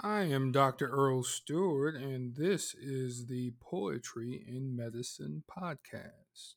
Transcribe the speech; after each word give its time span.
I 0.00 0.22
am 0.22 0.52
Dr. 0.52 0.86
Earl 0.86 1.24
Stewart, 1.24 1.96
and 1.96 2.36
this 2.36 2.72
is 2.72 3.26
the 3.26 3.54
Poetry 3.60 4.44
in 4.46 4.76
Medicine 4.76 5.42
podcast. 5.50 6.54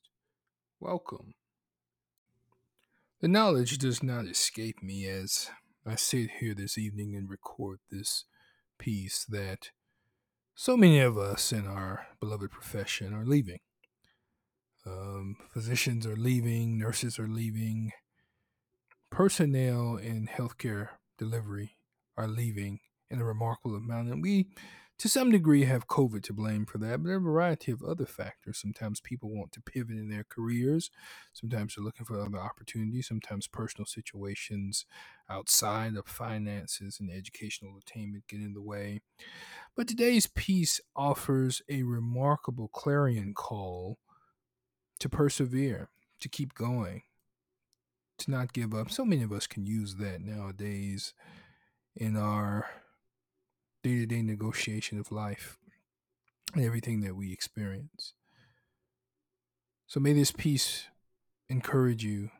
Welcome. 0.78 1.34
The 3.20 3.26
knowledge 3.26 3.78
does 3.78 4.00
not 4.00 4.26
escape 4.26 4.80
me 4.80 5.08
as 5.08 5.50
I 5.84 5.96
sit 5.96 6.30
here 6.38 6.54
this 6.54 6.78
evening 6.78 7.16
and 7.16 7.28
record 7.28 7.80
this 7.90 8.26
piece 8.78 9.24
that 9.24 9.70
so 10.54 10.76
many 10.76 11.00
of 11.00 11.18
us 11.18 11.50
in 11.50 11.66
our 11.66 12.06
beloved 12.20 12.52
profession 12.52 13.12
are 13.12 13.26
leaving. 13.26 13.58
Um, 14.86 15.34
physicians 15.52 16.06
are 16.06 16.14
leaving, 16.14 16.78
nurses 16.78 17.18
are 17.18 17.26
leaving, 17.26 17.90
personnel 19.10 19.96
in 19.96 20.28
healthcare 20.32 20.90
delivery 21.18 21.78
are 22.16 22.28
leaving 22.28 22.78
in 23.12 23.20
a 23.20 23.24
remarkable 23.24 23.76
amount. 23.76 24.08
And 24.08 24.22
we, 24.22 24.48
to 24.98 25.08
some 25.08 25.30
degree, 25.30 25.64
have 25.64 25.86
COVID 25.86 26.22
to 26.24 26.32
blame 26.32 26.64
for 26.64 26.78
that, 26.78 26.98
but 26.98 27.04
there 27.04 27.14
are 27.14 27.18
a 27.18 27.20
variety 27.20 27.70
of 27.70 27.82
other 27.82 28.06
factors. 28.06 28.58
Sometimes 28.58 29.00
people 29.00 29.30
want 29.30 29.52
to 29.52 29.60
pivot 29.60 29.96
in 29.96 30.08
their 30.08 30.24
careers, 30.28 30.90
sometimes 31.32 31.74
they're 31.74 31.84
looking 31.84 32.06
for 32.06 32.20
other 32.20 32.38
opportunities, 32.38 33.08
sometimes 33.08 33.46
personal 33.46 33.86
situations 33.86 34.86
outside 35.28 35.96
of 35.96 36.06
finances 36.06 36.98
and 37.00 37.10
educational 37.10 37.76
attainment 37.78 38.26
get 38.28 38.40
in 38.40 38.54
the 38.54 38.62
way. 38.62 39.00
But 39.76 39.88
today's 39.88 40.26
piece 40.26 40.80
offers 40.96 41.62
a 41.68 41.82
remarkable 41.82 42.68
clarion 42.68 43.34
call 43.34 43.98
to 45.00 45.08
persevere, 45.08 45.90
to 46.20 46.28
keep 46.28 46.54
going, 46.54 47.02
to 48.18 48.30
not 48.30 48.52
give 48.52 48.72
up. 48.72 48.90
So 48.90 49.04
many 49.04 49.22
of 49.22 49.32
us 49.32 49.46
can 49.46 49.66
use 49.66 49.96
that 49.96 50.20
nowadays 50.20 51.12
in 51.96 52.16
our 52.16 52.66
day 53.82 53.96
to 53.96 54.06
day 54.06 54.22
negotiation 54.22 54.98
of 54.98 55.10
life 55.12 55.58
and 56.54 56.64
everything 56.64 57.00
that 57.00 57.16
we 57.16 57.32
experience. 57.32 58.14
So 59.86 60.00
may 60.00 60.12
this 60.12 60.32
piece 60.32 60.86
encourage 61.48 62.04
you 62.04 62.30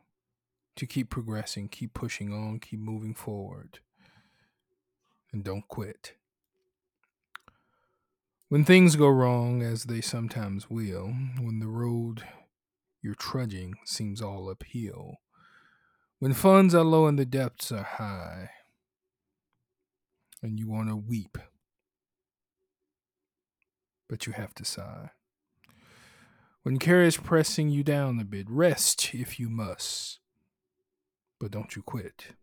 to 0.75 0.85
keep 0.85 1.09
progressing, 1.09 1.67
keep 1.69 1.93
pushing 1.93 2.33
on, 2.33 2.59
keep 2.59 2.79
moving 2.79 3.13
forward, 3.13 3.79
and 5.31 5.43
don't 5.43 5.67
quit. 5.67 6.13
When 8.49 8.65
things 8.65 8.95
go 8.95 9.07
wrong, 9.07 9.61
as 9.61 9.85
they 9.85 10.01
sometimes 10.01 10.69
will, 10.69 11.13
when 11.39 11.59
the 11.59 11.67
road 11.67 12.23
you're 13.01 13.15
trudging 13.15 13.75
seems 13.85 14.21
all 14.21 14.49
uphill, 14.49 15.17
when 16.19 16.33
funds 16.33 16.73
are 16.73 16.83
low 16.83 17.07
and 17.07 17.19
the 17.19 17.25
depths 17.25 17.71
are 17.71 17.83
high, 17.83 18.49
and 20.43 20.59
you 20.59 20.67
want 20.69 20.89
to 20.89 20.95
weep, 20.95 21.37
but 24.09 24.27
you 24.27 24.33
have 24.33 24.53
to 24.55 24.65
sigh. 24.65 25.09
When 26.63 26.77
care 26.77 27.01
is 27.01 27.17
pressing 27.17 27.69
you 27.69 27.83
down 27.83 28.19
a 28.19 28.25
bit, 28.25 28.49
rest 28.49 29.11
if 29.13 29.39
you 29.39 29.49
must, 29.49 30.19
but 31.39 31.51
don't 31.51 31.75
you 31.75 31.81
quit. 31.81 32.35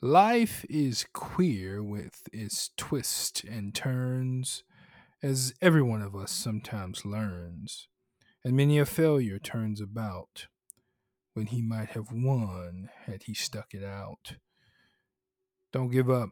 Life 0.00 0.64
is 0.68 1.06
queer 1.12 1.82
with 1.82 2.28
its 2.32 2.70
twists 2.76 3.42
and 3.42 3.74
turns, 3.74 4.62
as 5.22 5.54
every 5.62 5.82
one 5.82 6.02
of 6.02 6.14
us 6.14 6.30
sometimes 6.30 7.06
learns, 7.06 7.88
and 8.44 8.54
many 8.54 8.78
a 8.78 8.84
failure 8.84 9.38
turns 9.38 9.80
about 9.80 10.46
when 11.32 11.46
he 11.46 11.62
might 11.62 11.90
have 11.90 12.12
won 12.12 12.90
had 13.06 13.24
he 13.24 13.34
stuck 13.34 13.74
it 13.74 13.82
out. 13.82 14.36
Don't 15.72 15.90
give 15.90 16.08
up, 16.08 16.30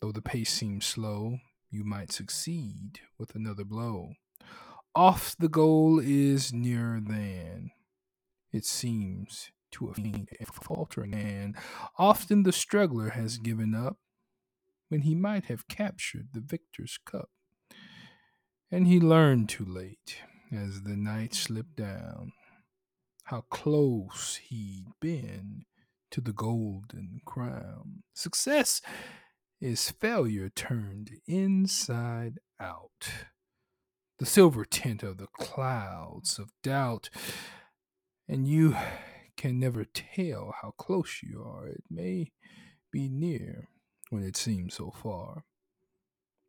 Though 0.00 0.12
the 0.12 0.22
pace 0.22 0.52
seems 0.52 0.86
slow, 0.86 1.38
you 1.70 1.84
might 1.84 2.10
succeed 2.10 3.00
with 3.18 3.34
another 3.34 3.64
blow. 3.64 4.14
Off 4.94 5.36
the 5.38 5.48
goal 5.48 6.00
is 6.02 6.52
nearer 6.52 7.00
than 7.00 7.70
it 8.52 8.64
seems 8.64 9.52
to 9.72 9.88
a 9.88 9.94
faint 9.94 10.30
and 10.38 10.48
faltering 10.48 11.10
man. 11.10 11.54
Often 11.98 12.42
the 12.42 12.52
struggler 12.52 13.10
has 13.10 13.38
given 13.38 13.74
up 13.74 13.98
when 14.88 15.02
he 15.02 15.14
might 15.14 15.44
have 15.44 15.68
captured 15.68 16.28
the 16.32 16.40
victor's 16.40 16.98
cup. 17.04 17.30
And 18.70 18.86
he 18.86 18.98
learned 19.00 19.48
too 19.48 19.64
late 19.64 20.16
as 20.50 20.82
the 20.82 20.96
night 20.96 21.34
slipped 21.34 21.76
down 21.76 22.32
how 23.24 23.42
close 23.42 24.40
he'd 24.48 24.86
been 25.00 25.64
to 26.10 26.20
the 26.20 26.32
golden 26.32 27.20
crown. 27.24 28.02
Success 28.12 28.82
is 29.60 29.90
failure 29.90 30.48
turned 30.48 31.10
inside 31.26 32.38
out. 32.58 33.10
The 34.18 34.26
silver 34.26 34.64
tint 34.64 35.02
of 35.02 35.18
the 35.18 35.28
clouds 35.28 36.38
of 36.38 36.50
doubt, 36.62 37.10
and 38.28 38.46
you 38.46 38.76
can 39.36 39.58
never 39.58 39.84
tell 39.84 40.54
how 40.60 40.72
close 40.72 41.22
you 41.22 41.42
are. 41.42 41.66
It 41.66 41.84
may 41.90 42.32
be 42.90 43.08
near 43.08 43.68
when 44.10 44.22
it 44.22 44.36
seems 44.36 44.74
so 44.74 44.90
far. 44.90 45.44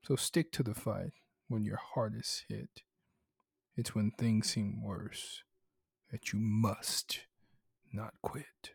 So 0.03 0.15
stick 0.15 0.51
to 0.53 0.63
the 0.63 0.73
fight 0.73 1.13
when 1.47 1.63
your 1.63 1.77
heart 1.77 2.13
is 2.15 2.43
hit. 2.47 2.81
It's 3.77 3.95
when 3.95 4.11
things 4.11 4.49
seem 4.49 4.83
worse 4.83 5.43
that 6.11 6.33
you 6.33 6.39
must 6.39 7.21
not 7.93 8.13
quit. 8.21 8.71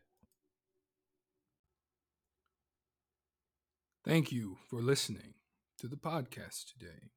Thank 4.06 4.30
you 4.30 4.58
for 4.70 4.80
listening 4.80 5.34
to 5.78 5.88
the 5.88 5.96
podcast 5.96 6.72
today. 6.72 7.10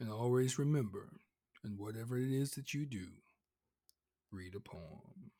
And 0.00 0.10
always 0.10 0.58
remember, 0.58 1.08
in 1.64 1.78
whatever 1.78 2.18
it 2.18 2.32
is 2.32 2.50
that 2.52 2.74
you 2.74 2.84
do, 2.84 3.06
read 4.32 4.56
a 4.56 4.60
poem. 4.60 5.30